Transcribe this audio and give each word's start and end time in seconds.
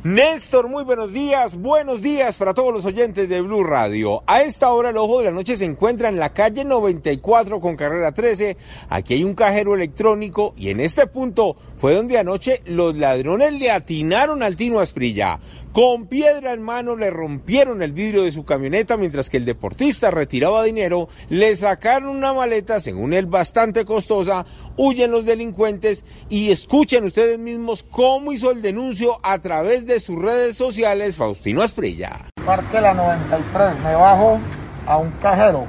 Néstor, 0.00 0.68
muy 0.68 0.82
buenos 0.82 1.12
días, 1.12 1.54
buenos 1.54 2.02
días 2.02 2.36
para 2.36 2.54
todos 2.54 2.72
los 2.72 2.84
oyentes 2.86 3.28
de 3.28 3.40
Blue 3.40 3.62
Radio. 3.62 4.24
A 4.26 4.42
esta 4.42 4.72
hora 4.72 4.90
el 4.90 4.96
ojo 4.96 5.18
de 5.18 5.26
la 5.26 5.30
noche 5.30 5.56
se 5.56 5.64
encuentra 5.64 6.08
en 6.08 6.16
la 6.16 6.32
calle 6.32 6.64
94 6.64 7.60
con 7.60 7.76
carrera 7.76 8.10
13. 8.10 8.56
Aquí 8.88 9.14
hay 9.14 9.22
un 9.22 9.34
cajero 9.34 9.76
electrónico 9.76 10.54
y 10.56 10.70
en 10.70 10.80
este 10.80 11.06
punto 11.06 11.54
fue 11.76 11.94
donde 11.94 12.18
anoche 12.18 12.62
los 12.64 12.96
ladrones 12.96 13.52
le 13.52 13.70
atinaron 13.70 14.42
al 14.42 14.56
Tino 14.56 14.80
Asprilla. 14.80 15.38
Con 15.72 16.06
piedra 16.06 16.52
en 16.52 16.62
mano 16.62 16.96
le 16.96 17.08
rompieron 17.08 17.82
el 17.82 17.92
vidrio 17.92 18.24
de 18.24 18.30
su 18.30 18.44
camioneta 18.44 18.98
mientras 18.98 19.30
que 19.30 19.38
el 19.38 19.46
deportista 19.46 20.10
retiraba 20.10 20.64
dinero, 20.64 21.08
le 21.30 21.56
sacaron 21.56 22.14
una 22.14 22.34
maleta, 22.34 22.78
según 22.78 23.14
él 23.14 23.24
bastante 23.24 23.86
costosa, 23.86 24.44
huyen 24.76 25.10
los 25.10 25.24
delincuentes 25.24 26.04
y 26.28 26.50
escuchen 26.50 27.04
ustedes 27.04 27.38
mismos 27.38 27.86
cómo 27.88 28.34
hizo 28.34 28.50
el 28.50 28.60
denuncio 28.60 29.18
a 29.22 29.38
través 29.38 29.81
de 29.86 30.00
sus 30.00 30.20
redes 30.20 30.56
sociales 30.56 31.16
Faustino 31.16 31.62
Asprilla. 31.62 32.28
Parque 32.44 32.80
la 32.80 32.94
93, 32.94 33.78
me 33.84 33.94
bajo 33.94 34.38
a 34.86 34.96
un 34.98 35.10
cajero, 35.22 35.66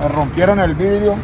me 0.00 0.08
rompieron 0.08 0.60
el 0.60 0.74
vidrio, 0.74 1.16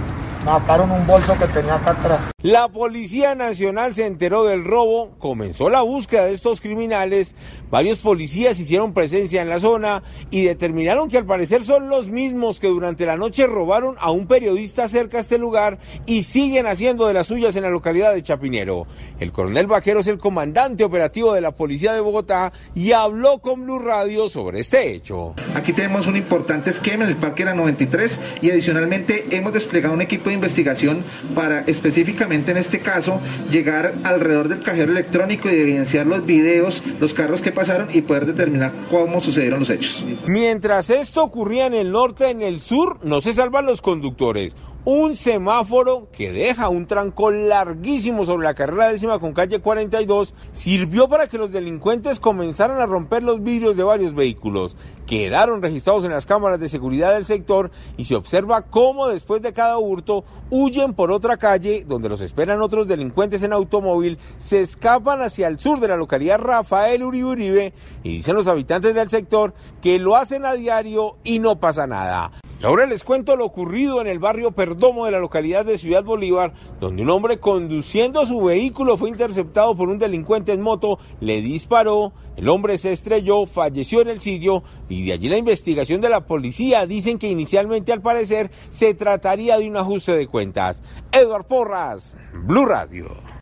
mataron 0.44 0.90
un 0.90 1.06
bolso 1.06 1.36
que 1.38 1.46
tenía 1.46 1.76
acá 1.76 1.92
atrás. 1.92 2.20
La 2.42 2.68
Policía 2.68 3.34
Nacional 3.36 3.94
se 3.94 4.06
enteró 4.06 4.44
del 4.44 4.64
robo, 4.64 5.12
comenzó 5.18 5.70
la 5.70 5.82
búsqueda 5.82 6.24
de 6.24 6.32
estos 6.32 6.60
criminales, 6.60 7.36
varios 7.70 8.00
policías 8.00 8.58
hicieron 8.58 8.94
presencia 8.94 9.42
en 9.42 9.48
la 9.48 9.60
zona 9.60 10.02
y 10.30 10.42
determinaron 10.42 11.08
que 11.08 11.18
al 11.18 11.24
parecer 11.24 11.62
son 11.62 11.88
los 11.88 12.08
mismos 12.08 12.58
que 12.58 12.66
durante 12.66 13.06
la 13.06 13.16
noche 13.16 13.46
robaron 13.46 13.94
a 14.00 14.10
un 14.10 14.26
periodista 14.26 14.88
cerca 14.88 15.18
a 15.18 15.20
este 15.20 15.38
lugar 15.38 15.78
y 16.04 16.24
siguen 16.24 16.66
haciendo 16.66 17.06
de 17.06 17.14
las 17.14 17.28
suyas 17.28 17.54
en 17.54 17.62
la 17.62 17.70
localidad 17.70 18.12
de 18.12 18.22
Chapinero. 18.22 18.86
El 19.20 19.30
coronel 19.30 19.68
Vaquero 19.68 20.00
es 20.00 20.08
el 20.08 20.18
comandante 20.18 20.82
operativo 20.82 21.32
de 21.32 21.40
la 21.42 21.52
Policía 21.52 21.92
de 21.92 22.00
Bogotá 22.00 22.52
y 22.74 22.90
habló 22.90 23.38
con 23.38 23.62
Blue 23.62 23.78
Radio 23.78 24.28
sobre 24.28 24.58
este 24.58 24.92
hecho. 24.92 25.34
Aquí 25.54 25.72
tenemos 25.72 26.08
un 26.08 26.16
importante 26.16 26.70
esquema 26.70 27.04
en 27.04 27.10
el 27.10 27.16
Parque 27.16 27.44
La 27.44 27.54
93 27.54 28.20
y 28.40 28.50
adicionalmente 28.50 29.26
hemos 29.30 29.52
desplegado 29.52 29.94
un 29.94 30.02
equipo 30.02 30.31
investigación 30.32 31.04
para 31.34 31.60
específicamente 31.60 32.50
en 32.50 32.56
este 32.56 32.80
caso 32.80 33.20
llegar 33.50 33.94
alrededor 34.04 34.48
del 34.48 34.62
cajero 34.62 34.92
electrónico 34.92 35.48
y 35.48 35.54
evidenciar 35.54 36.06
los 36.06 36.24
videos, 36.24 36.82
los 37.00 37.14
carros 37.14 37.42
que 37.42 37.52
pasaron 37.52 37.88
y 37.92 38.02
poder 38.02 38.26
determinar 38.26 38.72
cómo 38.90 39.20
sucedieron 39.20 39.60
los 39.60 39.70
hechos. 39.70 40.04
Mientras 40.26 40.90
esto 40.90 41.22
ocurría 41.22 41.66
en 41.66 41.74
el 41.74 41.90
norte, 41.92 42.30
en 42.30 42.42
el 42.42 42.60
sur, 42.60 42.98
no 43.02 43.20
se 43.20 43.32
salvan 43.32 43.66
los 43.66 43.82
conductores. 43.82 44.54
Un 44.84 45.14
semáforo 45.14 46.08
que 46.10 46.32
deja 46.32 46.68
un 46.68 46.88
trancón 46.88 47.48
larguísimo 47.48 48.24
sobre 48.24 48.42
la 48.42 48.54
carrera 48.54 48.88
décima 48.88 49.20
con 49.20 49.32
calle 49.32 49.60
42 49.60 50.34
sirvió 50.50 51.08
para 51.08 51.28
que 51.28 51.38
los 51.38 51.52
delincuentes 51.52 52.18
comenzaran 52.18 52.80
a 52.80 52.86
romper 52.86 53.22
los 53.22 53.44
vidrios 53.44 53.76
de 53.76 53.84
varios 53.84 54.12
vehículos. 54.12 54.76
Quedaron 55.06 55.62
registrados 55.62 56.04
en 56.04 56.10
las 56.10 56.26
cámaras 56.26 56.58
de 56.58 56.68
seguridad 56.68 57.14
del 57.14 57.24
sector 57.24 57.70
y 57.96 58.06
se 58.06 58.16
observa 58.16 58.62
cómo 58.62 59.06
después 59.06 59.40
de 59.40 59.52
cada 59.52 59.78
hurto 59.78 60.24
huyen 60.50 60.94
por 60.94 61.12
otra 61.12 61.36
calle 61.36 61.84
donde 61.86 62.08
los 62.08 62.20
esperan 62.20 62.60
otros 62.60 62.88
delincuentes 62.88 63.44
en 63.44 63.52
automóvil, 63.52 64.18
se 64.36 64.58
escapan 64.58 65.22
hacia 65.22 65.46
el 65.46 65.60
sur 65.60 65.78
de 65.78 65.86
la 65.86 65.96
localidad 65.96 66.40
Rafael 66.40 67.04
Uribe 67.04 67.28
Uribe 67.28 67.72
y 68.02 68.14
dicen 68.14 68.34
los 68.34 68.48
habitantes 68.48 68.96
del 68.96 69.08
sector 69.08 69.54
que 69.80 70.00
lo 70.00 70.16
hacen 70.16 70.44
a 70.44 70.54
diario 70.54 71.18
y 71.22 71.38
no 71.38 71.60
pasa 71.60 71.86
nada. 71.86 72.32
Ahora 72.62 72.86
les 72.86 73.02
cuento 73.02 73.34
lo 73.34 73.44
ocurrido 73.44 74.00
en 74.00 74.06
el 74.06 74.20
barrio 74.20 74.52
Perdomo 74.52 75.04
de 75.04 75.10
la 75.10 75.18
localidad 75.18 75.64
de 75.64 75.78
Ciudad 75.78 76.04
Bolívar, 76.04 76.54
donde 76.78 77.02
un 77.02 77.10
hombre 77.10 77.40
conduciendo 77.40 78.24
su 78.24 78.40
vehículo 78.40 78.96
fue 78.96 79.08
interceptado 79.08 79.74
por 79.74 79.88
un 79.88 79.98
delincuente 79.98 80.52
en 80.52 80.60
moto, 80.60 81.00
le 81.18 81.42
disparó, 81.42 82.12
el 82.36 82.48
hombre 82.48 82.78
se 82.78 82.92
estrelló, 82.92 83.46
falleció 83.46 84.00
en 84.00 84.10
el 84.10 84.20
sitio 84.20 84.62
y 84.88 85.04
de 85.04 85.12
allí 85.12 85.28
la 85.28 85.38
investigación 85.38 86.00
de 86.00 86.10
la 86.10 86.24
policía 86.24 86.86
dicen 86.86 87.18
que 87.18 87.28
inicialmente 87.28 87.92
al 87.92 88.00
parecer 88.00 88.52
se 88.70 88.94
trataría 88.94 89.58
de 89.58 89.68
un 89.68 89.76
ajuste 89.76 90.16
de 90.16 90.28
cuentas. 90.28 90.84
Eduard 91.10 91.46
Porras, 91.46 92.16
Blue 92.44 92.64
Radio. 92.64 93.41